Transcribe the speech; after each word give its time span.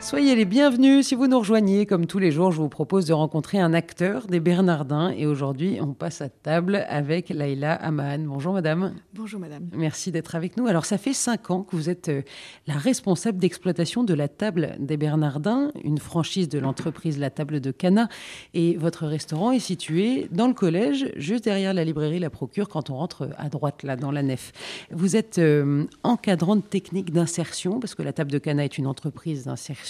Soyez 0.00 0.36
les 0.36 0.44
bienvenus. 0.44 1.08
Si 1.08 1.16
vous 1.16 1.26
nous 1.26 1.40
rejoignez, 1.40 1.84
comme 1.84 2.06
tous 2.06 2.20
les 2.20 2.30
jours, 2.30 2.52
je 2.52 2.58
vous 2.58 2.68
propose 2.68 3.04
de 3.04 3.12
rencontrer 3.12 3.58
un 3.58 3.74
acteur 3.74 4.28
des 4.28 4.38
Bernardins. 4.38 5.10
Et 5.10 5.26
aujourd'hui, 5.26 5.78
on 5.82 5.92
passe 5.92 6.22
à 6.22 6.28
table 6.28 6.86
avec 6.88 7.30
Laïla 7.30 7.74
Aman. 7.74 8.24
Bonjour 8.24 8.52
madame. 8.52 8.94
Bonjour 9.12 9.40
madame. 9.40 9.68
Merci 9.74 10.12
d'être 10.12 10.36
avec 10.36 10.56
nous. 10.56 10.68
Alors, 10.68 10.86
ça 10.86 10.98
fait 10.98 11.12
cinq 11.12 11.50
ans 11.50 11.62
que 11.62 11.74
vous 11.74 11.90
êtes 11.90 12.10
euh, 12.10 12.22
la 12.68 12.74
responsable 12.74 13.38
d'exploitation 13.38 14.04
de 14.04 14.14
la 14.14 14.28
table 14.28 14.76
des 14.78 14.96
Bernardins, 14.96 15.72
une 15.82 15.98
franchise 15.98 16.48
de 16.48 16.60
l'entreprise 16.60 17.18
La 17.18 17.30
Table 17.30 17.60
de 17.60 17.72
Cana. 17.72 18.08
Et 18.54 18.76
votre 18.76 19.04
restaurant 19.04 19.50
est 19.50 19.58
situé 19.58 20.28
dans 20.30 20.46
le 20.46 20.54
collège, 20.54 21.12
juste 21.16 21.44
derrière 21.44 21.74
la 21.74 21.84
librairie 21.84 22.20
La 22.20 22.30
Procure, 22.30 22.68
quand 22.68 22.88
on 22.88 22.94
rentre 22.96 23.30
à 23.36 23.48
droite, 23.48 23.82
là, 23.82 23.96
dans 23.96 24.12
la 24.12 24.22
nef. 24.22 24.52
Vous 24.92 25.16
êtes 25.16 25.38
euh, 25.38 25.86
encadrante 26.04 26.70
technique 26.70 27.12
d'insertion, 27.12 27.80
parce 27.80 27.96
que 27.96 28.02
la 28.02 28.12
Table 28.12 28.30
de 28.30 28.38
Cana 28.38 28.64
est 28.64 28.78
une 28.78 28.86
entreprise 28.86 29.44
d'insertion. 29.44 29.87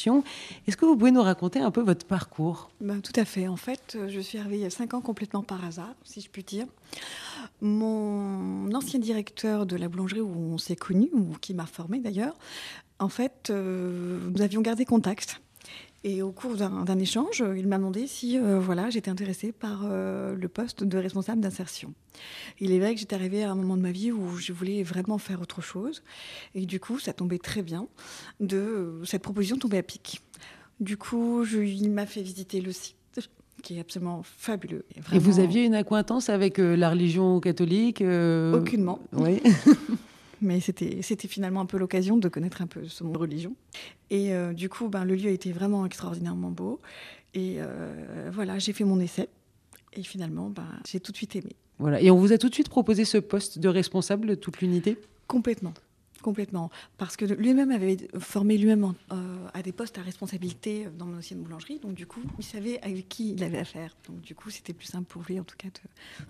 Est-ce 0.67 0.77
que 0.77 0.85
vous 0.85 0.97
pouvez 0.97 1.11
nous 1.11 1.23
raconter 1.23 1.61
un 1.61 1.71
peu 1.71 1.83
votre 1.83 2.07
parcours? 2.07 2.71
Ben, 2.81 3.01
Tout 3.01 3.13
à 3.17 3.25
fait. 3.25 3.49
En 3.49 3.57
fait, 3.57 3.95
euh, 3.97 4.09
je 4.09 4.21
suis 4.21 4.39
arrivée 4.39 4.57
il 4.57 4.63
y 4.63 4.67
a 4.67 4.71
cinq 4.71 4.95
ans 4.95 5.01
complètement 5.01 5.43
par 5.43 5.65
hasard, 5.65 5.95
si 6.05 6.21
je 6.21 6.29
puis 6.29 6.43
dire. 6.43 6.67
Mon 7.61 8.73
ancien 8.75 8.99
directeur 9.01 9.67
de 9.67 9.77
la 9.77 9.89
boulangerie 9.89 10.21
où 10.21 10.35
on 10.55 10.59
s'est 10.59 10.77
connus, 10.77 11.11
ou 11.13 11.35
qui 11.41 11.55
m'a 11.55 11.67
formé 11.67 11.99
d'ailleurs, 11.99 12.35
en 12.99 13.09
fait, 13.09 13.49
euh, 13.51 14.19
nous 14.31 14.43
avions 14.43 14.61
gardé 14.61 14.85
contact. 14.85 15.41
Et 16.05 16.23
au 16.23 16.31
cours 16.31 16.55
d'un 16.55 16.99
échange, 16.99 17.43
il 17.57 17.67
m'a 17.67 17.77
demandé 17.77 18.07
si 18.07 18.39
euh, 18.39 18.61
voilà, 18.61 18.89
j'étais 18.89 19.11
intéressée 19.11 19.51
par 19.51 19.81
euh, 19.85 20.37
le 20.37 20.49
poste 20.49 20.85
de 20.85 20.97
responsable 20.97 21.41
d'insertion. 21.41 21.93
Il 22.61 22.71
est 22.71 22.79
vrai 22.79 22.95
que 22.95 23.01
j'étais 23.01 23.17
arrivée 23.17 23.43
à 23.43 23.51
un 23.51 23.57
moment 23.57 23.77
de 23.77 23.83
ma 23.83 23.91
vie 23.91 24.13
où 24.13 24.37
je 24.37 24.53
voulais 24.53 24.85
vraiment 24.85 25.19
faire 25.19 25.41
autre 25.41 25.61
chose. 25.61 26.05
Et 26.55 26.67
du 26.67 26.79
coup, 26.79 27.01
ça 27.01 27.13
tombait 27.13 27.39
très 27.39 27.63
bien. 27.63 27.89
De, 28.39 29.01
cette 29.05 29.23
proposition 29.23 29.57
tombait 29.57 29.79
à 29.79 29.83
pic. 29.83 30.23
Du 30.79 30.97
coup, 30.97 31.43
je, 31.45 31.59
il 31.59 31.91
m'a 31.91 32.07
fait 32.07 32.23
visiter 32.23 32.61
le 32.61 32.71
site 32.71 32.95
qui 33.61 33.77
est 33.77 33.81
absolument 33.81 34.23
fabuleux. 34.23 34.85
Et 35.13 35.19
vous 35.19 35.41
aviez 35.41 35.65
une 35.65 35.75
acquaintance 35.75 36.29
avec 36.29 36.61
euh, 36.61 36.77
la 36.77 36.91
religion 36.91 37.41
catholique 37.41 38.01
Aucunement. 38.01 39.01
Oui. 39.13 39.43
mais 40.41 40.61
c'était 40.61 41.29
finalement 41.29 41.61
un 41.61 41.67
peu 41.67 41.79
l'occasion 41.79 42.17
de 42.17 42.29
connaître 42.29 42.63
un 42.63 42.67
peu 42.67 42.87
ce 42.87 43.05
monde 43.05 43.15
de 43.15 43.19
religion. 43.19 43.55
Et 44.11 44.33
euh, 44.33 44.53
du 44.53 44.69
coup, 44.69 44.89
ben, 44.89 45.05
le 45.05 45.15
lieu 45.15 45.31
était 45.31 45.53
vraiment 45.53 45.85
extraordinairement 45.87 46.51
beau. 46.51 46.81
Et 47.35 47.57
euh, 47.59 48.31
voilà, 48.33 48.59
j'ai 48.59 48.73
fait 48.73 48.85
mon 48.85 49.01
essai. 49.01 49.29
Et 49.95 50.03
finalement, 50.03 50.51
ben, 50.51 50.67
j'ai 50.87 51.01
tout 51.01 51.13
de 51.13 51.17
suite 51.17 51.37
aimé. 51.37 51.57
Voilà. 51.79 52.01
Et 52.01 52.11
on 52.11 52.17
vous 52.17 52.33
a 52.33 52.39
tout 52.39 52.49
de 52.49 52.55
suite 52.55 52.69
proposé 52.69 53.05
ce 53.05 53.19
poste 53.19 53.59
de 53.59 53.69
responsable 53.69 54.27
de 54.27 54.35
toute 54.35 54.61
l'unité? 54.61 54.99
Complètement. 55.27 55.75
Complètement. 56.29 56.69
Parce 56.99 57.17
que 57.17 57.25
lui-même 57.25 57.71
avait 57.71 57.97
formé 58.19 58.59
lui-même 58.59 58.93
euh, 59.13 59.15
à 59.55 59.63
des 59.63 59.73
postes 59.73 59.97
à 59.97 60.03
responsabilité 60.03 60.87
dans 60.99 61.07
mon 61.07 61.17
ancienne 61.17 61.41
boulangerie. 61.41 61.79
Donc, 61.79 61.95
du 61.95 62.05
coup, 62.05 62.21
il 62.39 62.45
savait 62.45 62.79
avec 62.83 63.09
qui 63.09 63.33
il 63.33 63.43
avait 63.43 63.57
affaire. 63.57 63.97
Donc, 64.07 64.21
du 64.21 64.35
coup, 64.35 64.51
c'était 64.51 64.75
plus 64.75 64.89
simple 64.89 65.07
pour 65.09 65.23
lui, 65.27 65.41
en 65.41 65.45
tout 65.45 65.57
cas, 65.57 65.69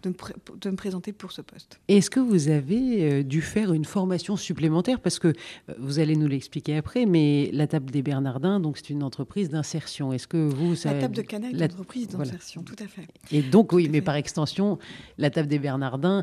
de, 0.04 0.14
de, 0.60 0.70
me, 0.70 0.76
présenter 0.76 1.12
pour 1.12 1.32
ce 1.32 1.42
poste. 1.42 1.80
Est-ce 1.88 2.10
que 2.10 2.20
vous 2.20 2.48
avez 2.48 3.12
euh, 3.12 3.22
dû 3.24 3.42
faire 3.42 3.72
une 3.72 3.84
formation 3.84 4.36
supplémentaire? 4.36 5.00
Parce 5.00 5.18
que 5.18 5.26
euh, 5.26 5.74
vous 5.80 5.98
allez 5.98 6.14
nous 6.14 6.28
l'expliquer 6.28 6.76
après, 6.76 7.04
mais 7.04 7.50
la 7.52 7.66
table 7.66 7.90
des 7.90 8.02
Bernardins, 8.02 8.60
donc 8.60 8.78
c'est 8.78 8.90
une 8.90 9.02
entreprise 9.02 9.48
d'insertion. 9.48 10.12
Est-ce 10.12 10.28
que 10.28 10.36
vous. 10.36 10.76
Ça... 10.76 10.94
La 10.94 11.00
table 11.00 11.16
de 11.16 11.22
Cana 11.22 11.48
est 11.48 11.54
une 11.54 11.64
entreprise 11.64 12.06
d'insertion, 12.06 12.62
tout 12.62 12.76
à 12.78 12.86
fait. 12.86 13.08
Et 13.32 13.42
donc, 13.42 13.72
oui, 13.72 13.88
mais 13.90 14.00
par 14.00 14.14
extension, 14.14 14.78
la 15.16 15.30
table 15.30 15.48
des 15.48 15.58
Bernardins 15.58 16.22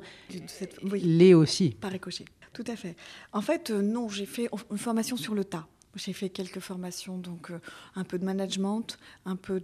l'est 0.94 1.34
aussi. 1.34 1.72
Par 1.72 1.92
ricochet. 1.92 2.24
Tout 2.56 2.64
à 2.68 2.78
fait. 2.78 2.96
En 3.34 3.42
fait, 3.42 3.70
euh, 3.70 3.82
non, 3.82 4.08
j'ai 4.08 4.26
fait 4.26 4.48
une 4.72 4.78
formation 4.78 5.18
sur 5.18 5.36
le 5.36 5.44
tas. 5.44 5.68
J'ai 5.96 6.14
fait 6.14 6.30
quelques 6.30 6.62
formations, 6.62 7.18
donc 7.18 7.52
euh, 7.52 7.60
un 7.96 8.06
peu 8.06 8.18
de 8.18 8.24
management, 8.24 8.98
un 9.26 9.36
peu 9.36 9.60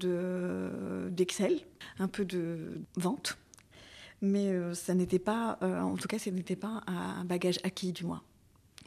d'Excel, 1.09 1.61
un 1.99 2.09
peu 2.09 2.25
de 2.25 2.81
vente. 2.97 3.37
Mais 4.21 4.49
euh, 4.49 4.73
ça 4.73 4.93
n'était 4.93 5.19
pas, 5.19 5.57
en 5.61 5.95
tout 5.95 6.09
cas, 6.09 6.19
ce 6.19 6.29
n'était 6.29 6.57
pas 6.57 6.83
un 6.85 7.23
bagage 7.23 7.59
acquis 7.63 7.93
du 7.93 8.03
moins. 8.03 8.21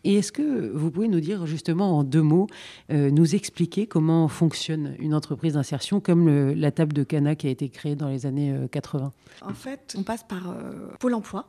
Et 0.06 0.16
est-ce 0.16 0.32
que 0.32 0.71
vous 0.71 0.91
pouvez 0.91 1.09
nous 1.09 1.21
dire 1.21 1.47
justement 1.47 1.98
en 1.98 2.04
deux 2.04 2.21
mots, 2.21 2.47
nous 2.91 3.34
expliquer 3.34 3.86
comment 3.86 4.28
fonctionne 4.28 4.97
une 4.98 5.15
entreprise 5.15 5.54
d'insertion 5.54 6.00
comme 6.00 6.53
la 6.53 6.71
table 6.71 6.92
de 6.92 7.04
Cana 7.04 7.36
qui 7.36 7.47
a 7.47 7.50
été 7.50 7.71
créée 7.71 7.97
dans 7.97 8.09
les 8.09 8.26
années 8.26 8.54
80 8.71 9.15
En 9.41 9.54
fait, 9.54 9.94
on 9.97 10.03
passe 10.03 10.22
par 10.22 10.54
Pôle 11.00 11.15
Emploi 11.15 11.47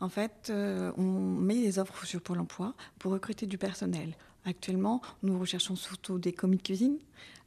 en 0.00 0.08
fait, 0.08 0.48
euh, 0.50 0.92
on 0.98 1.02
met 1.02 1.54
des 1.54 1.78
offres 1.78 2.04
sur 2.04 2.20
Pôle 2.20 2.38
emploi 2.38 2.74
pour 2.98 3.12
recruter 3.12 3.46
du 3.46 3.56
personnel. 3.56 4.14
Actuellement, 4.44 5.00
nous 5.22 5.38
recherchons 5.38 5.74
surtout 5.74 6.18
des 6.18 6.32
commis 6.32 6.58
de 6.58 6.62
cuisine, 6.62 6.98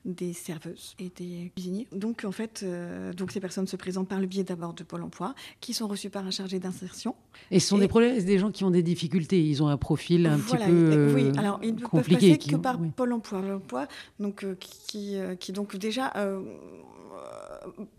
des 0.03 0.33
serveuses 0.33 0.95
et 0.97 1.11
des 1.15 1.51
cuisiniers. 1.55 1.87
Donc, 1.91 2.25
en 2.25 2.31
fait, 2.31 2.61
euh, 2.63 3.13
donc 3.13 3.31
ces 3.31 3.39
personnes 3.39 3.67
se 3.67 3.75
présentent 3.75 4.09
par 4.09 4.19
le 4.19 4.25
biais 4.25 4.43
d'abord 4.43 4.73
de 4.73 4.83
Pôle 4.83 5.03
emploi, 5.03 5.35
qui 5.61 5.73
sont 5.73 5.87
reçues 5.87 6.09
par 6.09 6.25
un 6.25 6.31
chargé 6.31 6.59
d'insertion. 6.59 7.15
Et 7.51 7.59
ce 7.59 7.67
sont 7.67 7.77
des 7.77 7.87
problèmes, 7.87 8.21
des 8.21 8.39
gens 8.39 8.51
qui 8.51 8.63
ont 8.63 8.71
des 8.71 8.83
difficultés. 8.83 9.41
Ils 9.41 9.61
ont 9.61 9.67
un 9.67 9.77
profil 9.77 10.25
un 10.25 10.39
petit 10.39 10.57
peu 10.57 11.13
oui, 11.13 11.31
alors 11.37 11.59
ils 11.61 11.75
ne 11.75 11.85
peuvent 11.85 12.09
passer 12.09 12.37
que 12.37 12.55
par 12.55 12.79
Pôle 12.79 13.13
emploi. 13.13 13.41
L'emploi, 13.41 13.87
donc 14.19 14.43
euh, 14.43 14.55
qui, 14.55 15.17
qui 15.39 15.51
donc 15.51 15.77
déjà 15.77 16.13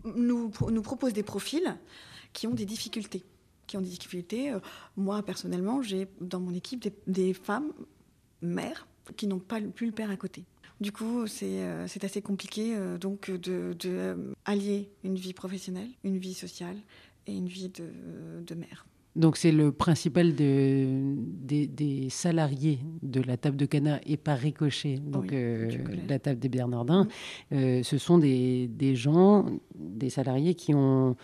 nous, 0.03 0.51
nous 0.69 0.81
propose 0.81 1.13
des 1.13 1.23
profils 1.23 1.77
qui 2.33 2.47
ont 2.47 2.53
des 2.53 2.65
difficultés 2.65 3.23
qui 3.71 3.77
ont 3.77 3.81
des 3.81 3.89
difficultés. 3.89 4.51
Euh, 4.51 4.59
moi, 4.97 5.23
personnellement, 5.23 5.81
j'ai 5.81 6.07
dans 6.19 6.41
mon 6.41 6.53
équipe 6.53 6.89
des, 7.07 7.33
femmes 7.33 7.71
mères 8.41 8.85
qui 9.15 9.27
n'ont 9.27 9.39
pas 9.39 9.61
plus 9.61 9.85
le 9.87 9.93
père 9.93 10.11
à 10.11 10.17
côté. 10.17 10.43
Du 10.81 10.91
coup, 10.91 11.25
c'est 11.25 11.61
euh, 11.63 11.85
assez 11.85 12.21
compliqué 12.21 12.75
euh, 12.75 12.97
donc 12.97 13.31
de, 13.31 14.33
allier 14.43 14.89
une 15.05 15.15
vie 15.15 15.33
professionnelle, 15.33 15.87
une 16.03 16.17
vie 16.17 16.33
sociale 16.33 16.75
et 17.27 17.33
une 17.33 17.47
vie 17.47 17.69
de, 17.69 18.55
mère. 18.55 18.85
Donc 19.15 19.37
c'est 19.37 19.51
le 19.51 19.71
principal 19.71 20.35
de, 20.35 21.15
des, 21.45 22.09
salariés 22.09 22.79
de 23.03 23.21
la 23.21 23.37
table 23.37 23.55
de 23.55 23.65
Cana 23.65 24.01
et 24.05 24.17
par 24.17 24.37
ricochet, 24.37 24.97
donc 24.97 25.31
la 25.31 26.19
table 26.19 26.39
des 26.39 26.49
Bernardins. 26.49 27.07
ce 27.51 27.97
sont 27.97 28.17
des, 28.17 28.67
des, 28.67 28.95
gens, 28.95 29.45
des 29.75 30.09
salariés 30.09 30.55
qui 30.55 30.73
ont 30.73 31.15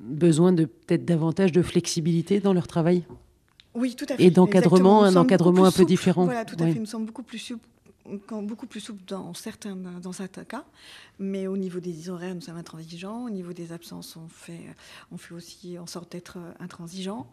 besoin 0.00 0.52
de 0.52 0.64
peut-être 0.64 1.04
davantage 1.04 1.52
de 1.52 1.62
flexibilité 1.62 2.40
dans 2.40 2.52
leur 2.52 2.66
travail 2.66 3.04
Oui, 3.74 3.94
tout 3.94 4.06
à 4.08 4.16
fait. 4.16 4.24
Et 4.24 4.30
d'encadrement, 4.30 5.04
un 5.04 5.16
encadrement 5.16 5.64
un 5.64 5.72
peu 5.72 5.84
différent. 5.84 6.24
Voilà, 6.24 6.44
tout 6.44 6.56
à 6.58 6.66
fait. 6.66 6.78
Nous 6.78 6.86
sommes 6.86 7.06
beaucoup 7.06 7.22
plus 7.22 7.38
souples 7.38 7.68
beaucoup 8.42 8.66
plus 8.66 8.80
souple 8.80 9.02
dans 9.06 9.34
certains, 9.34 9.76
dans 9.76 10.12
certains 10.12 10.44
cas, 10.44 10.64
mais 11.18 11.46
au 11.46 11.56
niveau 11.56 11.80
des 11.80 12.10
horaires, 12.10 12.34
nous 12.34 12.40
sommes 12.40 12.56
intransigeants. 12.56 13.24
Au 13.24 13.30
niveau 13.30 13.52
des 13.52 13.72
absences, 13.72 14.16
on 14.16 14.28
fait, 14.28 14.60
on 15.10 15.16
fait 15.16 15.34
aussi 15.34 15.78
en 15.78 15.86
sorte 15.86 16.12
d'être 16.12 16.38
intransigeants. 16.60 17.28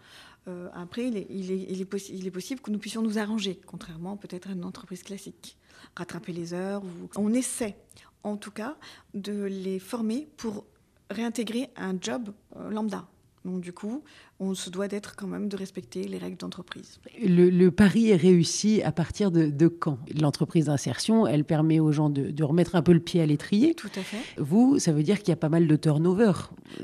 Euh, 0.47 0.69
après, 0.73 1.07
il 1.07 1.17
est, 1.17 1.27
il, 1.29 1.51
est, 1.51 1.65
il, 1.69 1.81
est 1.81 2.09
il 2.09 2.27
est, 2.27 2.31
possible 2.31 2.61
que 2.61 2.71
nous 2.71 2.79
puissions 2.79 3.01
nous 3.01 3.19
arranger, 3.19 3.59
contrairement 3.65 4.17
peut-être 4.17 4.49
à 4.49 4.53
une 4.53 4.63
entreprise 4.63 5.03
classique. 5.03 5.57
Rattraper 5.95 6.31
les 6.31 6.53
heures. 6.53 6.81
On 7.15 7.33
essaie, 7.33 7.75
en 8.23 8.37
tout 8.37 8.51
cas, 8.51 8.77
de 9.13 9.43
les 9.43 9.79
former 9.79 10.27
pour 10.37 10.63
réintégrer 11.11 11.69
un 11.75 11.95
job 11.99 12.29
euh, 12.55 12.69
lambda. 12.69 13.07
Donc 13.45 13.61
du 13.61 13.73
coup, 13.73 14.03
on 14.39 14.53
se 14.53 14.69
doit 14.69 14.87
d'être 14.87 15.15
quand 15.15 15.27
même 15.27 15.49
de 15.49 15.57
respecter 15.57 16.03
les 16.03 16.17
règles 16.17 16.37
d'entreprise. 16.37 16.99
Le, 17.23 17.69
pari 17.69 18.09
est 18.09 18.15
réussi 18.15 18.81
à 18.83 18.91
partir 18.91 19.31
de, 19.31 19.67
quand? 19.67 19.97
L'entreprise 20.19 20.65
d'insertion, 20.65 21.25
elle 21.25 21.43
permet 21.43 21.79
aux 21.79 21.91
gens 21.91 22.09
de, 22.09 22.43
remettre 22.43 22.75
un 22.75 22.81
peu 22.81 22.93
le 22.93 22.99
pied 22.99 23.21
à 23.21 23.25
l'étrier. 23.25 23.73
Tout 23.73 23.89
à 23.95 24.01
fait. 24.01 24.21
Vous, 24.37 24.77
ça 24.79 24.91
veut 24.91 25.03
dire 25.03 25.19
qu'il 25.19 25.29
y 25.29 25.31
a 25.31 25.37
pas 25.37 25.49
mal 25.49 25.67
de 25.67 25.75
turnover. 25.75 26.33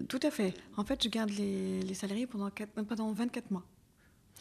Tout 0.07 0.19
à 0.23 0.31
fait. 0.31 0.53
En 0.77 0.83
fait, 0.83 1.03
je 1.03 1.09
garde 1.09 1.29
les, 1.29 1.93
salariés 1.93 2.25
pendant, 2.27 2.49
4, 2.49 2.71
pendant 2.85 3.11
24 3.11 3.51
mois. 3.51 3.63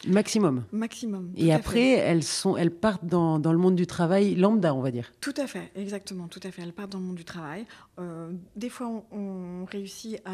Maximum. 0.05 0.63
Maximum. 0.71 1.31
Et 1.35 1.51
après, 1.51 1.89
elles, 1.89 2.23
sont, 2.23 2.55
elles 2.55 2.71
partent 2.71 3.05
dans, 3.05 3.39
dans, 3.39 3.51
le 3.51 3.57
monde 3.57 3.75
du 3.75 3.87
travail 3.87 4.35
lambda, 4.35 4.73
on 4.73 4.81
va 4.81 4.91
dire. 4.91 5.11
Tout 5.21 5.33
à 5.37 5.47
fait, 5.47 5.71
exactement, 5.75 6.27
tout 6.27 6.39
à 6.43 6.51
fait. 6.51 6.61
Elles 6.61 6.73
partent 6.73 6.91
dans 6.91 6.99
le 6.99 7.05
monde 7.05 7.15
du 7.15 7.25
travail. 7.25 7.65
Euh, 7.99 8.31
des 8.55 8.69
fois, 8.69 9.03
on, 9.11 9.65
réussit 9.65 10.19
à, 10.23 10.33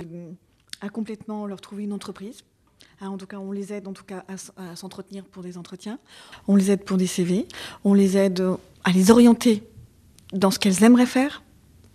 à, 0.81 0.89
complètement 0.89 1.45
leur 1.45 1.61
trouver 1.61 1.83
une 1.83 1.93
entreprise. 1.93 2.43
Ah, 2.99 3.09
en 3.09 3.17
tout 3.17 3.25
cas, 3.25 3.37
on 3.37 3.51
les 3.51 3.73
aide 3.73 3.87
en 3.87 3.93
tout 3.93 4.03
cas 4.03 4.25
à, 4.27 4.75
s'entretenir 4.75 5.23
pour 5.25 5.43
des 5.43 5.57
entretiens. 5.57 5.99
On 6.47 6.55
les 6.55 6.71
aide 6.71 6.83
pour 6.83 6.97
des 6.97 7.07
CV. 7.07 7.47
On 7.83 7.93
les 7.93 8.17
aide 8.17 8.43
à 8.83 8.91
les 8.91 9.11
orienter 9.11 9.63
dans 10.33 10.51
ce 10.51 10.59
qu'elles 10.59 10.83
aimeraient 10.83 11.05
faire 11.05 11.43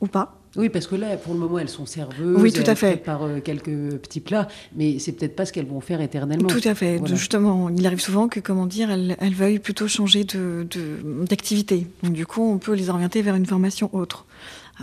ou 0.00 0.06
pas. 0.06 0.40
Oui, 0.56 0.68
parce 0.68 0.86
que 0.86 0.96
là, 0.96 1.16
pour 1.16 1.34
le 1.34 1.40
moment, 1.40 1.58
elles 1.58 1.68
sont 1.68 1.86
serveuses. 1.86 2.40
Oui, 2.40 2.52
tout 2.52 2.68
à 2.68 2.74
fait. 2.74 2.96
Par 2.96 3.22
euh, 3.22 3.40
quelques 3.40 3.96
petits 3.98 4.20
plats, 4.20 4.48
mais 4.74 4.98
c'est 4.98 5.12
peut-être 5.12 5.36
pas 5.36 5.44
ce 5.44 5.52
qu'elles 5.52 5.66
vont 5.66 5.80
faire 5.80 6.00
éternellement. 6.00 6.48
Tout 6.48 6.60
à 6.64 6.74
fait. 6.74 7.00
Justement, 7.06 7.68
il 7.68 7.86
arrive 7.86 8.00
souvent 8.00 8.28
que, 8.28 8.40
comment 8.40 8.66
dire, 8.66 8.90
elles, 8.90 9.34
veuillent 9.34 9.58
plutôt 9.58 9.88
changer 9.88 10.24
d'activité. 10.24 11.86
De, 12.02 12.06
Donc, 12.08 12.16
du 12.16 12.26
coup, 12.26 12.42
on 12.42 12.58
peut 12.58 12.74
les 12.74 12.90
orienter 12.90 13.22
vers 13.22 13.34
une 13.34 13.46
formation 13.46 13.90
autre. 13.92 14.24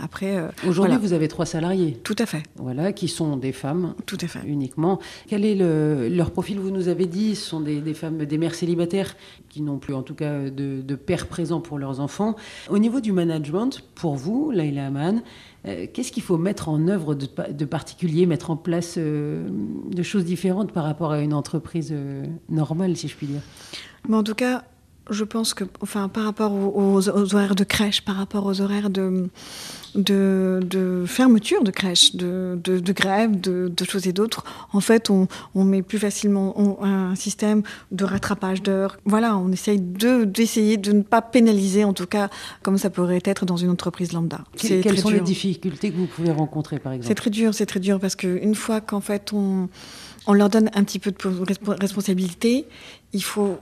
Après, 0.02 0.36
euh, 0.36 0.48
Aujourd'hui, 0.66 0.94
voilà. 0.94 0.98
vous 0.98 1.12
avez 1.12 1.28
trois 1.28 1.46
salariés. 1.46 1.98
Tout 2.02 2.16
à 2.18 2.26
fait. 2.26 2.42
Voilà, 2.56 2.92
qui 2.92 3.08
sont 3.08 3.36
des 3.36 3.52
femmes. 3.52 3.94
Tout 4.04 4.18
à 4.20 4.26
fait. 4.26 4.40
Uniquement. 4.46 4.98
Quel 5.26 5.44
est 5.44 5.54
le, 5.54 6.08
leur 6.08 6.30
profil? 6.30 6.58
Vous 6.58 6.70
nous 6.70 6.88
avez 6.88 7.06
dit, 7.06 7.34
ce 7.34 7.48
sont 7.48 7.60
des, 7.60 7.80
des, 7.80 7.94
femmes, 7.94 8.18
des 8.24 8.38
mères 8.38 8.54
célibataires 8.54 9.16
qui 9.48 9.62
n'ont 9.62 9.78
plus, 9.78 9.94
en 9.94 10.02
tout 10.02 10.14
cas, 10.14 10.50
de, 10.50 10.82
de 10.82 10.94
père 10.94 11.26
présent 11.26 11.60
pour 11.60 11.78
leurs 11.78 12.00
enfants. 12.00 12.36
Au 12.68 12.78
niveau 12.78 13.00
du 13.00 13.12
management, 13.12 13.82
pour 13.94 14.16
vous, 14.16 14.50
Laila 14.50 14.86
Aman, 14.86 15.22
euh, 15.66 15.86
qu'est-ce 15.92 16.12
qu'il 16.12 16.22
faut 16.22 16.36
mettre 16.38 16.68
en 16.68 16.88
œuvre 16.88 17.14
de, 17.14 17.26
de, 17.50 17.64
particulier, 17.64 18.26
mettre 18.26 18.50
en 18.50 18.56
place 18.56 18.96
euh, 18.98 19.48
de 19.90 20.02
choses 20.02 20.24
différentes 20.24 20.72
par 20.72 20.84
rapport 20.84 21.12
à 21.12 21.20
une 21.20 21.34
entreprise 21.34 21.90
euh, 21.92 22.24
normale, 22.48 22.96
si 22.96 23.08
je 23.08 23.16
puis 23.16 23.26
dire? 23.26 23.40
Mais 24.08 24.16
en 24.16 24.22
tout 24.22 24.34
cas, 24.34 24.64
je 25.10 25.24
pense 25.24 25.54
que, 25.54 25.64
enfin, 25.80 26.08
par 26.08 26.24
rapport 26.24 26.52
aux, 26.52 26.72
aux, 26.74 27.08
aux, 27.08 27.34
horaires 27.34 27.54
de 27.54 27.64
crèche, 27.64 28.02
par 28.02 28.16
rapport 28.16 28.44
aux 28.46 28.60
horaires 28.60 28.90
de, 28.90 29.28
de, 29.94 30.60
de 30.62 31.04
fermeture 31.06 31.62
de 31.62 31.70
crèche, 31.70 32.16
de, 32.16 32.58
de, 32.62 32.80
de 32.80 32.92
grève, 32.92 33.40
de, 33.40 33.72
choses 33.84 34.08
et 34.08 34.12
d'autres, 34.12 34.44
en 34.72 34.80
fait, 34.80 35.10
on, 35.10 35.28
on, 35.54 35.64
met 35.64 35.82
plus 35.82 35.98
facilement 35.98 36.58
on, 36.60 36.84
un 36.84 37.14
système 37.14 37.62
de 37.92 38.04
rattrapage 38.04 38.62
d'heures. 38.62 38.98
Voilà, 39.04 39.36
on 39.36 39.52
essaye 39.52 39.78
d'essayer 39.78 40.76
de, 40.76 40.92
ne 40.92 41.02
pas 41.02 41.22
pénaliser, 41.22 41.84
en 41.84 41.92
tout 41.92 42.06
cas, 42.06 42.28
comme 42.62 42.78
ça 42.78 42.90
pourrait 42.90 43.22
être 43.24 43.46
dans 43.46 43.56
une 43.56 43.70
entreprise 43.70 44.12
lambda. 44.12 44.40
Que, 44.60 44.82
quelles 44.82 44.98
sont 44.98 45.10
dur. 45.10 45.18
les 45.18 45.24
difficultés 45.24 45.90
que 45.92 45.96
vous 45.96 46.06
pouvez 46.06 46.32
rencontrer, 46.32 46.78
par 46.78 46.92
exemple 46.92 47.08
C'est 47.08 47.14
très 47.14 47.30
dur, 47.30 47.54
c'est 47.54 47.66
très 47.66 47.80
dur, 47.80 48.00
parce 48.00 48.16
qu'une 48.16 48.56
fois 48.56 48.80
qu'en 48.80 49.00
fait, 49.00 49.32
on, 49.32 49.68
on 50.26 50.32
leur 50.32 50.48
donne 50.48 50.68
un 50.74 50.82
petit 50.82 50.98
peu 50.98 51.12
de 51.12 51.76
responsabilité, 51.80 52.66
il 53.12 53.22
faut 53.22 53.58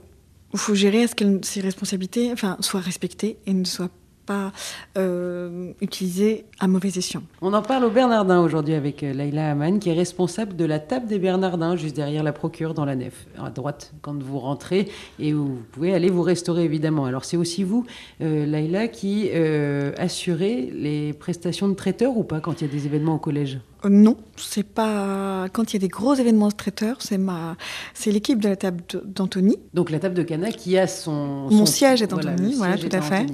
il 0.55 0.59
faut 0.59 0.75
gérer 0.75 1.03
à 1.03 1.07
ce 1.07 1.15
que 1.15 1.39
ces 1.43 1.61
responsabilités 1.61 2.33
soient 2.61 2.79
respectées 2.79 3.37
et 3.45 3.53
ne 3.53 3.65
soient 3.65 3.89
pas 4.25 4.51
euh, 4.97 5.71
utilisées 5.81 6.45
à 6.59 6.67
mauvais 6.67 6.89
escient. 6.89 7.21
On 7.41 7.53
en 7.53 7.61
parle 7.61 7.83
au 7.83 7.91
Bernardin 7.91 8.41
aujourd'hui 8.41 8.73
avec 8.73 9.01
Laila 9.01 9.51
Aman, 9.51 9.79
qui 9.79 9.89
est 9.89 9.93
responsable 9.93 10.55
de 10.55 10.65
la 10.65 10.79
table 10.79 11.07
des 11.07 11.19
Bernardins, 11.19 11.75
juste 11.75 11.95
derrière 11.95 12.23
la 12.23 12.33
procure 12.33 12.73
dans 12.73 12.85
la 12.85 12.95
nef, 12.95 13.27
à 13.37 13.49
droite, 13.49 13.93
quand 14.01 14.21
vous 14.21 14.39
rentrez, 14.39 14.89
et 15.19 15.33
où 15.33 15.45
vous 15.45 15.63
pouvez 15.71 15.93
aller 15.93 16.09
vous 16.09 16.23
restaurer 16.23 16.63
évidemment. 16.63 17.05
Alors 17.05 17.25
c'est 17.25 17.37
aussi 17.37 17.63
vous, 17.63 17.85
euh, 18.21 18.87
qui 18.87 19.29
euh, 19.33 19.91
assurez 19.97 20.71
les 20.73 21.13
prestations 21.13 21.67
de 21.67 21.75
traiteur 21.75 22.17
ou 22.17 22.23
pas 22.23 22.39
quand 22.39 22.61
il 22.61 22.67
y 22.67 22.69
a 22.69 22.73
des 22.73 22.85
événements 22.87 23.15
au 23.15 23.19
collège? 23.19 23.59
Non, 23.89 24.17
c'est 24.37 24.63
pas 24.63 25.47
quand 25.53 25.71
il 25.71 25.75
y 25.75 25.77
a 25.77 25.79
des 25.79 25.87
gros 25.87 26.15
événements 26.15 26.51
traiteurs, 26.51 26.97
c'est 26.99 27.17
ma, 27.17 27.55
c'est 27.93 28.11
l'équipe 28.11 28.39
de 28.39 28.49
la 28.49 28.55
table 28.55 28.83
d'Anthony. 29.05 29.57
Donc 29.73 29.89
la 29.89 29.99
table 29.99 30.15
de 30.15 30.23
Cana 30.23 30.51
qui 30.51 30.77
a 30.77 30.87
son, 30.87 31.47
mon 31.49 31.65
son... 31.65 31.65
siège 31.65 32.01
est 32.01 32.13
Anthony, 32.13 32.55
voilà, 32.55 32.75
voilà 32.75 32.77
tout 32.77 32.95
à 32.95 33.01
fait. 33.01 33.25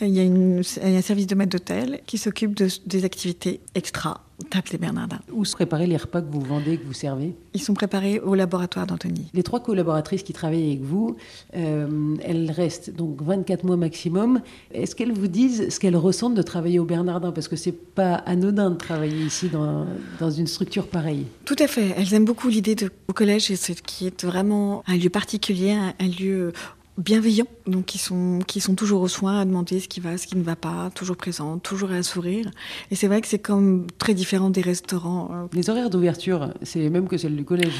Il 0.00 0.08
y, 0.08 0.20
a 0.20 0.22
une, 0.22 0.62
il 0.82 0.92
y 0.92 0.94
a 0.94 0.98
un 0.98 1.02
service 1.02 1.26
de 1.26 1.34
maître 1.34 1.50
d'hôtel 1.50 2.00
qui 2.06 2.18
s'occupe 2.18 2.54
de, 2.54 2.68
des 2.86 3.04
activités 3.04 3.60
extra 3.74 4.27
Table 4.44 4.68
des 4.70 4.78
Bernardins. 4.78 5.18
Où 5.32 5.44
se 5.44 5.54
préparez 5.54 5.86
les 5.86 5.96
repas 5.96 6.22
que 6.22 6.30
vous 6.30 6.40
vendez, 6.40 6.78
que 6.78 6.86
vous 6.86 6.92
servez? 6.92 7.34
Ils 7.54 7.62
sont 7.62 7.74
préparés 7.74 8.20
au 8.20 8.34
laboratoire 8.34 8.86
d'Anthony. 8.86 9.30
Les 9.34 9.42
trois 9.42 9.60
collaboratrices 9.60 10.22
qui 10.22 10.32
travaillent 10.32 10.66
avec 10.66 10.82
vous, 10.82 11.16
euh, 11.56 12.14
elles 12.22 12.50
restent 12.50 12.94
donc 12.94 13.20
24 13.22 13.64
mois 13.64 13.76
maximum. 13.76 14.40
Est-ce 14.72 14.94
qu'elles 14.94 15.12
vous 15.12 15.26
disent 15.28 15.68
ce 15.70 15.80
qu'elles 15.80 15.96
ressentent 15.96 16.34
de 16.34 16.42
travailler 16.42 16.78
au 16.78 16.84
Bernardin 16.84 17.32
Parce 17.32 17.48
que 17.48 17.56
c'est 17.56 17.72
pas 17.72 18.14
anodin 18.14 18.70
de 18.70 18.76
travailler 18.76 19.24
ici 19.24 19.48
dans, 19.48 19.86
dans 20.20 20.30
une 20.30 20.46
structure 20.46 20.86
pareille. 20.86 21.26
Tout 21.44 21.56
à 21.58 21.66
fait. 21.66 21.94
Elles 21.96 22.14
aiment 22.14 22.24
beaucoup 22.24 22.48
l'idée 22.48 22.74
de 22.74 22.90
au 23.08 23.14
collège, 23.14 23.52
qui 23.86 24.06
est 24.06 24.24
vraiment 24.24 24.82
un 24.86 24.96
lieu 24.96 25.08
particulier, 25.08 25.72
un, 25.72 25.94
un 25.98 26.08
lieu 26.08 26.52
bienveillants, 26.98 27.46
donc 27.66 27.84
qui 27.86 27.96
sont, 27.98 28.40
qui 28.46 28.60
sont 28.60 28.74
toujours 28.74 29.00
aux 29.02 29.08
soins 29.08 29.40
à 29.40 29.44
demander 29.44 29.78
ce 29.80 29.88
qui 29.88 30.00
va, 30.00 30.18
ce 30.18 30.26
qui 30.26 30.36
ne 30.36 30.42
va 30.42 30.56
pas, 30.56 30.90
toujours 30.94 31.16
présents, 31.16 31.58
toujours 31.58 31.90
à 31.90 31.94
un 31.94 32.02
sourire. 32.02 32.50
Et 32.90 32.96
c'est 32.96 33.06
vrai 33.06 33.20
que 33.20 33.28
c'est 33.28 33.38
comme 33.38 33.86
très 33.98 34.14
différent 34.14 34.50
des 34.50 34.60
restaurants. 34.60 35.30
euh, 35.32 35.46
Les 35.52 35.70
horaires 35.70 35.90
d'ouverture, 35.90 36.52
c'est 36.62 36.80
les 36.80 36.90
mêmes 36.90 37.06
que 37.08 37.16
celles 37.16 37.36
du 37.36 37.44
collège 37.44 37.72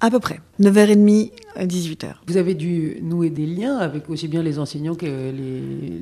À 0.00 0.10
peu 0.10 0.20
près. 0.20 0.40
9h30, 0.60 1.30
18h. 1.60 2.14
Vous 2.26 2.36
avez 2.36 2.54
dû 2.54 2.98
nouer 3.02 3.30
des 3.30 3.46
liens 3.46 3.78
avec 3.78 4.08
aussi 4.10 4.28
bien 4.28 4.42
les 4.42 4.58
enseignants 4.58 4.94
que 4.94 5.06
les, 5.06 5.30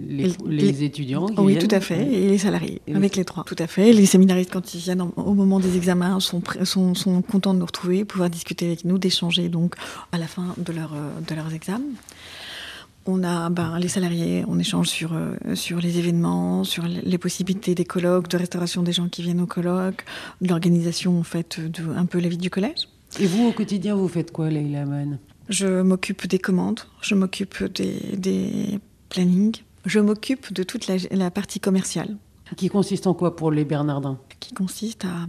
les, 0.08 0.32
les, 0.46 0.56
les 0.72 0.84
étudiants 0.84 1.26
qui 1.26 1.40
Oui, 1.40 1.52
viennent. 1.54 1.68
tout 1.68 1.74
à 1.74 1.80
fait. 1.80 2.02
Et 2.12 2.28
les 2.28 2.38
salariés, 2.38 2.80
Et 2.88 2.94
avec 2.94 3.14
les 3.16 3.24
trois. 3.24 3.44
Tout 3.44 3.56
à 3.58 3.66
fait. 3.68 3.92
Les 3.92 4.06
séminaristes, 4.06 4.50
quand 4.52 4.74
ils 4.74 4.80
viennent 4.80 5.00
en- 5.02 5.12
au 5.16 5.34
moment 5.34 5.60
des 5.60 5.76
examens, 5.76 6.18
sont, 6.20 6.42
sont, 6.64 6.94
sont 6.94 7.22
contents 7.22 7.54
de 7.54 7.60
nous 7.60 7.66
retrouver, 7.66 8.04
pouvoir 8.04 8.30
discuter 8.30 8.66
avec 8.66 8.84
nous, 8.84 8.98
d'échanger 8.98 9.48
donc 9.48 9.74
à 10.12 10.18
la 10.18 10.26
fin 10.26 10.54
de, 10.58 10.72
leur, 10.72 10.92
euh, 10.94 11.20
de 11.28 11.34
leurs 11.36 11.52
examens. 11.54 11.84
On 13.06 13.22
a 13.22 13.50
ben, 13.50 13.78
les 13.78 13.88
salariés, 13.88 14.44
on 14.48 14.58
échange 14.58 14.88
sur, 14.88 15.12
euh, 15.12 15.54
sur 15.54 15.78
les 15.78 15.98
événements, 15.98 16.64
sur 16.64 16.84
les 16.84 17.18
possibilités 17.18 17.74
des 17.74 17.84
colloques, 17.84 18.28
de 18.28 18.38
restauration 18.38 18.82
des 18.82 18.92
gens 18.92 19.08
qui 19.08 19.22
viennent 19.22 19.42
au 19.42 19.46
colloque, 19.46 20.04
de 20.40 20.48
l'organisation 20.48 21.18
en 21.18 21.22
fait, 21.22 21.60
de 21.60 21.82
un 21.94 22.06
peu 22.06 22.18
la 22.18 22.28
vie 22.28 22.38
du 22.38 22.48
collège. 22.48 22.88
Et 23.20 23.26
vous, 23.26 23.46
au 23.46 23.52
quotidien, 23.52 23.94
vous 23.94 24.08
faites 24.08 24.32
quoi, 24.32 24.48
Leïla 24.48 24.82
Aman 24.82 25.18
Je 25.50 25.82
m'occupe 25.82 26.26
des 26.26 26.38
commandes, 26.38 26.80
je 27.02 27.14
m'occupe 27.14 27.62
des, 27.64 28.16
des 28.16 28.80
plannings, 29.10 29.58
je 29.84 30.00
m'occupe 30.00 30.52
de 30.52 30.62
toute 30.62 30.86
la, 30.86 30.96
la 31.10 31.30
partie 31.30 31.60
commerciale. 31.60 32.16
Qui 32.56 32.68
consiste 32.68 33.06
en 33.06 33.14
quoi 33.14 33.36
pour 33.36 33.50
les 33.50 33.64
Bernardins? 33.64 34.18
Qui 34.40 34.54
consiste 34.54 35.04
à, 35.04 35.26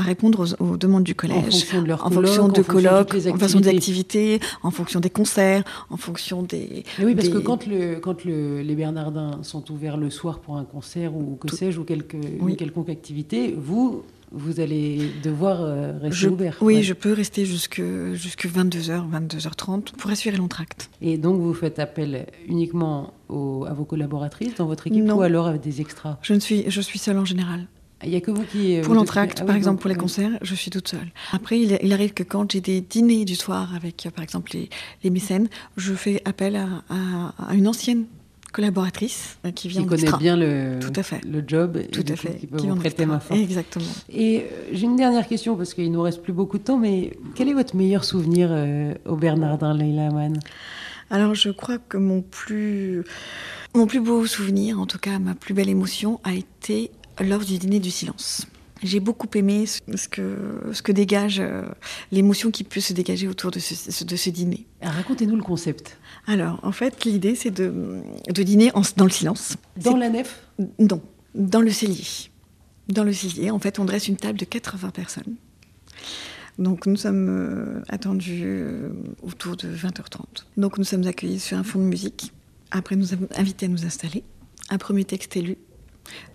à 0.00 0.02
répondre 0.02 0.46
aux, 0.60 0.64
aux 0.64 0.76
demandes 0.76 1.04
du 1.04 1.14
collège. 1.14 1.38
En 1.38 1.50
fonction 1.50 1.82
de 1.82 1.88
leur 1.88 1.98
colloque, 2.02 2.16
en 2.16 2.20
de 2.20 2.26
fonction 2.26 2.48
de 2.48 2.62
colloques, 2.62 3.14
en 3.14 3.38
fonction 3.38 3.60
des 3.60 3.68
activités. 3.68 4.40
en 4.62 4.70
fonction 4.70 5.00
des 5.00 5.10
concerts, 5.10 5.62
en 5.90 5.96
fonction 5.96 6.42
des. 6.42 6.84
Mais 6.98 7.04
oui, 7.04 7.14
parce 7.14 7.28
des- 7.28 7.34
que 7.34 7.38
quand, 7.38 7.66
le, 7.66 7.96
quand 8.00 8.24
le- 8.24 8.62
les 8.62 8.74
Bernardins 8.74 9.38
sont 9.42 9.70
ouverts 9.70 9.96
le 9.96 10.10
soir 10.10 10.40
pour 10.40 10.56
un 10.56 10.64
concert 10.64 11.14
ou 11.14 11.36
que 11.36 11.54
sais-je, 11.54 11.78
ou 11.80 11.84
quelque, 11.84 12.16
Oui. 12.40 12.52
une 12.52 12.56
quelconque 12.56 12.88
activité, 12.88 13.54
vous, 13.58 14.02
vous 14.32 14.60
allez 14.60 15.10
devoir 15.22 15.60
euh, 15.60 15.98
rester 16.00 16.16
je, 16.16 16.28
ouvert. 16.28 16.56
oui, 16.60 16.76
Ouais. 16.76 16.82
je 16.82 16.94
peux 16.94 17.12
rester 17.12 17.44
jusque, 17.44 17.82
jusque 18.14 18.46
22h, 18.46 19.02
22h30 19.10 19.92
pour 19.98 20.10
assurer 20.10 20.36
l'entracte. 20.36 20.88
Et 21.02 21.18
donc, 21.18 21.40
vous 21.40 21.52
faites 21.54 21.78
appel 21.78 22.26
uniquement 22.48 23.12
aux- 23.28 23.64
à 23.68 23.72
vos 23.74 23.84
collaboratrices 23.84 24.54
dans 24.56 24.66
votre 24.66 24.86
équipe 24.86 25.04
Non. 25.04 25.16
ou 25.18 25.22
alors 25.22 25.46
avec 25.46 25.60
des 25.62 25.80
extras? 25.80 26.18
Je, 26.22 26.34
ne 26.34 26.40
suis, 26.40 26.64
je 26.70 26.80
suis 26.80 26.98
seule 26.98 27.18
en 27.18 27.24
général. 27.24 27.66
Il 28.02 28.10
n'y 28.10 28.16
a 28.16 28.20
que 28.20 28.30
vous 28.30 28.44
qui. 28.44 28.76
euh, 28.78 28.82
Pour 28.82 28.94
l'entracte, 28.94 29.38
ah 29.42 29.44
par 29.44 29.54
oui, 29.54 29.58
exemple, 29.58 29.74
donc, 29.76 29.80
pour 29.82 29.88
les 29.88 29.94
oui. 29.94 30.00
concerts, 30.00 30.30
je 30.42 30.54
suis 30.54 30.70
toute 30.70 30.88
seule. 30.88 31.08
Après, 31.32 31.60
il, 31.60 31.78
il 31.82 31.92
arrive 31.92 32.12
que 32.14 32.22
quand 32.22 32.50
j'ai 32.50 32.60
des 32.60 32.80
dîners 32.80 33.24
du 33.24 33.34
soir 33.34 33.74
avec, 33.74 34.06
euh, 34.06 34.10
par 34.10 34.22
exemple, 34.24 34.52
les, 34.54 34.70
les 35.04 35.10
mécènes, 35.10 35.48
je 35.76 35.92
fais 35.94 36.22
appel 36.24 36.56
à, 36.56 36.66
à- 36.88 37.34
à 37.50 37.54
une 37.54 37.68
ancienne 37.68 38.04
collaboratrice 38.52 39.38
euh, 39.46 39.52
qui 39.52 39.68
vient 39.68 39.82
Qui 39.82 39.86
connaît 39.88 40.02
extra. 40.02 40.18
bien 40.18 40.36
le, 40.36 40.78
Tout 40.80 40.92
à 40.96 41.02
fait. 41.02 41.20
le 41.24 41.44
job 41.46 41.78
Tout 41.92 42.04
à 42.08 42.16
fait. 42.16 42.36
qui 42.38 42.46
peut 42.46 42.56
qui 42.56 42.66
vous 42.68 42.74
prêter 42.76 43.06
main 43.06 43.20
forte. 43.20 43.38
Exactement. 43.38 43.84
Et 44.08 44.38
euh, 44.40 44.42
j'ai 44.72 44.84
une 44.86 44.96
dernière 44.96 45.28
question 45.28 45.54
parce 45.56 45.72
qu'il 45.74 45.92
nous 45.92 46.02
reste 46.02 46.22
plus 46.22 46.32
beaucoup 46.32 46.58
de 46.58 46.64
temps, 46.64 46.78
mais 46.78 47.12
quel 47.34 47.48
est 47.48 47.54
votre 47.54 47.76
meilleur 47.76 48.04
souvenir 48.04 48.48
euh, 48.50 48.94
au 49.06 49.14
Bernardin, 49.16 49.72
Leïla 49.74 50.08
Aman 50.08 50.38
Alors, 51.10 51.34
je 51.34 51.50
crois 51.50 51.78
que 51.78 51.96
mon 51.96 52.22
plus, 52.22 53.04
mon 53.74 53.86
plus 53.86 54.00
beau 54.00 54.26
souvenir, 54.26 54.80
en 54.80 54.86
tout 54.86 54.98
cas 54.98 55.18
ma 55.20 55.34
plus 55.36 55.54
belle 55.54 55.68
émotion, 55.68 56.18
a 56.24 56.32
été 56.34 56.90
lors 57.22 57.44
du 57.44 57.58
dîner 57.58 57.80
du 57.80 57.90
silence. 57.90 58.46
J'ai 58.82 59.00
beaucoup 59.00 59.26
aimé 59.34 59.66
ce 59.66 60.08
que, 60.08 60.36
ce 60.72 60.80
que 60.80 60.90
dégage 60.92 61.38
euh, 61.38 61.62
l'émotion 62.12 62.50
qui 62.50 62.64
peut 62.64 62.80
se 62.80 62.94
dégager 62.94 63.28
autour 63.28 63.50
de 63.50 63.58
ce, 63.58 64.04
de 64.04 64.16
ce 64.16 64.30
dîner. 64.30 64.66
Racontez-nous 64.80 65.36
le 65.36 65.42
concept. 65.42 65.98
Alors, 66.26 66.60
en 66.62 66.72
fait, 66.72 67.04
l'idée, 67.04 67.34
c'est 67.34 67.50
de, 67.50 68.00
de 68.32 68.42
dîner 68.42 68.70
en- 68.74 68.80
dans 68.96 69.04
le 69.04 69.10
silence. 69.10 69.56
Dans 69.76 69.96
la 69.96 70.08
nef? 70.08 70.46
Non, 70.78 71.02
dans 71.34 71.60
le 71.60 71.70
cellier. 71.70 72.04
Dans 72.88 73.04
le 73.04 73.12
cellier, 73.12 73.50
en 73.50 73.58
fait, 73.58 73.78
on 73.78 73.84
dresse 73.84 74.08
une 74.08 74.16
table 74.16 74.38
de 74.38 74.46
80 74.46 74.88
personnes. 74.90 75.36
Donc, 76.58 76.86
nous 76.86 76.96
sommes 76.96 77.28
euh, 77.28 77.82
attendus 77.88 78.40
euh, 78.44 78.90
autour 79.22 79.56
de 79.56 79.68
20h30. 79.74 80.20
Donc, 80.56 80.78
nous 80.78 80.84
sommes 80.84 81.06
accueillis 81.06 81.38
sur 81.40 81.58
un 81.58 81.62
fond 81.64 81.78
de 81.80 81.84
musique. 81.84 82.32
Après, 82.70 82.96
nous 82.96 83.06
sommes 83.06 83.28
invités 83.36 83.66
à 83.66 83.68
nous 83.68 83.84
installer. 83.84 84.24
Un 84.70 84.78
premier 84.78 85.04
texte 85.04 85.36
est 85.36 85.42
lu, 85.42 85.56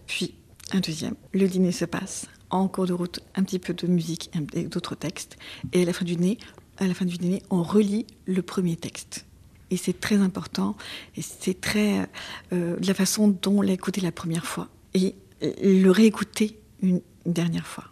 puis 0.08 0.36
un 0.72 0.80
deuxième. 0.80 1.16
Le 1.34 1.48
dîner 1.48 1.72
se 1.72 1.86
passe. 1.86 2.28
En 2.50 2.68
cours 2.68 2.86
de 2.86 2.94
route, 2.94 3.20
un 3.36 3.44
petit 3.44 3.60
peu 3.60 3.74
de 3.74 3.88
musique 3.88 4.32
et 4.54 4.64
d'autres 4.64 4.96
textes. 4.96 5.38
Et 5.74 5.82
à 5.82 5.86
la 5.86 5.94
fin 5.94 6.06
du 6.06 6.16
dîner, 6.16 6.38
à 6.78 6.88
la 6.88 6.94
fin 6.94 7.06
du 7.06 7.18
dîner, 7.18 7.42
on 7.50 7.64
relit 7.64 8.06
le 8.26 8.42
premier 8.42 8.76
texte. 8.76 9.26
Et 9.72 9.78
c'est 9.78 10.00
très 10.00 10.18
important. 10.18 10.76
Et 11.18 11.22
c'est 11.22 11.60
très 11.60 12.08
euh, 12.54 12.78
de 12.78 12.88
la 12.88 12.94
façon 12.94 13.30
dont 13.30 13.58
on 13.58 13.62
l'a 13.62 13.74
écouté 13.74 14.02
la 14.02 14.12
première 14.12 14.46
fois 14.46 14.70
et 14.94 15.16
euh, 15.44 15.54
le 15.62 15.90
réécouter 15.90 16.60
une 16.82 17.02
dernière 17.26 17.66
fois. 17.66 17.86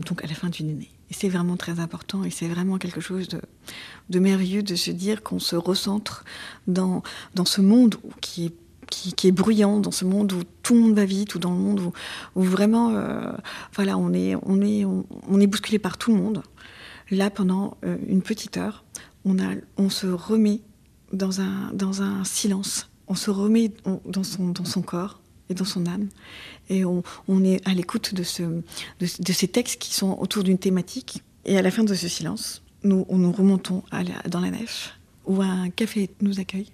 Donc 0.00 0.24
à 0.24 0.26
la 0.26 0.34
fin 0.34 0.48
du 0.48 0.62
dîner. 0.62 0.90
Et 1.10 1.14
c'est 1.14 1.28
vraiment 1.28 1.56
très 1.56 1.80
important 1.80 2.24
et 2.24 2.30
c'est 2.30 2.48
vraiment 2.48 2.78
quelque 2.78 3.00
chose 3.00 3.28
de, 3.28 3.40
de 4.10 4.18
merveilleux 4.18 4.62
de 4.62 4.74
se 4.74 4.90
dire 4.90 5.22
qu'on 5.22 5.38
se 5.38 5.56
recentre 5.56 6.24
dans, 6.66 7.02
dans 7.34 7.46
ce 7.46 7.60
monde 7.62 7.96
qui 8.20 8.46
est 8.46 8.54
qui, 8.90 9.28
est 9.28 9.32
bruyant 9.32 9.80
dans 9.80 9.90
ce 9.90 10.04
monde 10.04 10.32
où 10.32 10.42
tout 10.62 10.74
le 10.74 10.80
monde 10.80 10.94
va 10.94 11.04
vite, 11.04 11.34
ou 11.34 11.38
dans 11.38 11.52
le 11.52 11.58
monde 11.58 11.80
où, 12.34 12.42
vraiment, 12.42 12.90
euh, 12.94 13.32
voilà, 13.74 13.96
on 13.96 14.12
est, 14.12 14.34
on, 14.42 14.60
est, 14.60 14.84
on, 14.84 15.40
est 15.40 15.46
bousculé 15.46 15.78
par 15.78 15.98
tout 15.98 16.14
le 16.14 16.20
monde. 16.20 16.42
Là, 17.10 17.30
pendant 17.30 17.76
euh, 17.84 17.96
une 18.06 18.22
petite 18.22 18.56
heure, 18.56 18.84
on, 19.24 19.38
a, 19.38 19.52
on 19.76 19.90
se 19.90 20.06
remet 20.06 20.60
dans 21.12 21.40
un, 21.40 21.70
dans 21.72 22.02
un 22.02 22.24
silence. 22.24 22.90
On 23.06 23.14
se 23.14 23.30
remet 23.30 23.72
dans 24.04 24.24
son, 24.24 24.48
dans 24.48 24.64
son 24.64 24.82
corps 24.82 25.20
et 25.48 25.54
dans 25.54 25.64
son 25.64 25.86
âme. 25.86 26.08
Et 26.68 26.84
on, 26.84 27.02
est 27.44 27.66
à 27.66 27.72
l'écoute 27.72 28.14
de, 28.14 28.22
ce, 28.22 28.42
de, 28.42 29.32
ces 29.32 29.48
textes 29.48 29.80
qui 29.80 29.94
sont 29.94 30.18
autour 30.18 30.44
d'une 30.44 30.58
thématique. 30.58 31.22
Et 31.46 31.56
à 31.56 31.62
la 31.62 31.70
fin 31.70 31.84
de 31.84 31.94
ce 31.94 32.08
silence, 32.08 32.62
nous, 32.84 33.06
nous 33.10 33.32
remontons 33.32 33.82
dans 34.28 34.40
la 34.40 34.50
nef, 34.50 34.98
où 35.24 35.40
un 35.40 35.70
café 35.70 36.10
nous 36.20 36.40
accueille, 36.40 36.70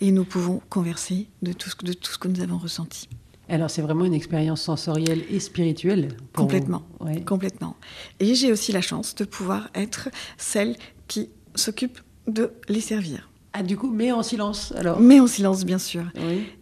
et 0.00 0.10
nous 0.10 0.24
pouvons 0.24 0.60
converser 0.68 1.28
de 1.42 1.52
tout 1.52 1.70
ce, 1.70 1.76
de 1.84 1.92
tout 1.92 2.12
ce 2.12 2.18
que 2.18 2.28
nous 2.28 2.40
avons 2.40 2.58
ressenti. 2.58 3.08
Alors 3.48 3.70
c'est 3.70 3.82
vraiment 3.82 4.04
une 4.04 4.14
expérience 4.14 4.62
sensorielle 4.62 5.22
et 5.30 5.38
spirituelle. 5.38 6.16
complètement, 6.34 6.82
complètement. 7.26 7.76
Et 8.18 8.34
j'ai 8.34 8.50
aussi 8.50 8.72
la 8.72 8.80
chance 8.80 9.14
de 9.14 9.24
pouvoir 9.24 9.70
être 9.74 10.08
celle 10.36 10.76
qui 11.06 11.30
s'occupe 11.54 12.00
de 12.26 12.52
les 12.68 12.80
servir. 12.80 13.28
Ah, 13.58 13.62
du 13.62 13.78
coup, 13.78 13.90
mais 13.90 14.12
en 14.12 14.22
silence, 14.22 14.74
alors 14.76 15.00
Mais 15.00 15.18
en 15.18 15.26
silence, 15.26 15.64
bien 15.64 15.78
sûr. 15.78 16.02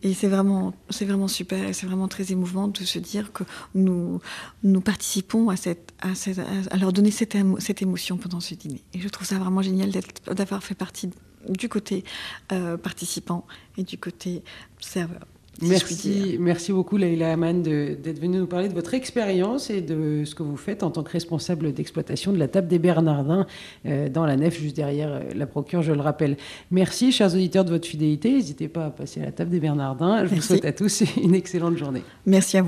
Et 0.05 0.15
c'est 0.15 0.29
vraiment, 0.29 0.75
c'est 0.91 1.05
vraiment 1.05 1.27
super 1.27 1.65
et 1.65 1.73
c'est 1.73 1.87
vraiment 1.87 2.07
très 2.07 2.31
émouvant 2.31 2.69
de 2.69 2.85
se 2.85 3.01
dire 3.01 3.33
que 3.33 3.43
nous, 3.75 4.21
nous 4.63 4.81
participons 4.81 5.49
à, 5.49 5.57
cette, 5.57 5.93
à, 6.01 6.15
cette, 6.15 6.39
à 6.39 6.77
leur 6.77 6.93
donner 6.93 7.11
cette, 7.11 7.37
cette 7.59 7.83
émotion 7.83 8.17
pendant 8.17 8.39
ce 8.39 8.55
dîner. 8.55 8.85
Et 8.93 9.01
je 9.01 9.09
trouve 9.09 9.27
ça 9.27 9.41
vraiment 9.41 9.61
génial 9.61 9.91
d'avoir 10.31 10.63
fait 10.63 10.77
partie 10.77 11.11
du 11.49 11.69
côté 11.69 12.05
euh, 12.53 12.77
participant 12.77 13.47
et 13.77 13.83
du 13.83 13.99
côté 13.99 14.43
serveur 14.81 15.27
merci, 15.63 16.37
merci 16.41 16.73
beaucoup 16.73 16.97
Leïla 16.97 17.33
Aman 17.33 17.63
d'être 17.63 18.21
venue 18.21 18.39
nous 18.39 18.47
parler 18.47 18.69
de 18.69 18.75
votre 18.75 18.95
expérience 18.95 19.71
et 19.71 19.81
de 19.81 20.25
ce 20.25 20.35
que 20.35 20.43
vous 20.43 20.57
faites 20.57 20.83
en 20.83 20.91
tant 20.91 21.03
que 21.03 21.11
responsable 21.11 21.73
d'exploitation 21.73 22.33
de 22.33 22.39
la 22.39 22.49
table 22.49 22.69
des 22.69 22.79
Bernardins 22.79 23.47
euh, 23.87 24.09
dans 24.09 24.27
la 24.27 24.37
nef, 24.37 24.59
juste 24.59 24.77
derrière 24.77 25.13
euh, 25.13 25.21
la 25.35 25.47
procure, 25.47 25.83
je 25.83 25.93
le 25.93 26.01
rappelle. 26.01 26.37
Merci, 26.71 27.13
chers 27.13 27.35
auditeurs, 27.35 27.65
de 27.65 27.71
votre 27.71 27.87
fidélité. 27.87 28.33
N'hésitez 28.33 28.69
pas 28.69 28.87
à 28.87 28.91
passer 28.91 29.21
à 29.21 29.27
la 29.27 29.33
table 29.33 29.51
des 29.51 29.61
Bernardins. 29.61 30.27
Je 30.27 30.35
vous 30.35 30.43
souhaite 30.43 30.65
à 30.65 30.73
tous 30.73 31.03
une 31.23 31.35
excellente 31.35 31.77
journée. 31.77 32.03
Merci 32.27 32.57
à 32.57 32.61
vous. 32.61 32.63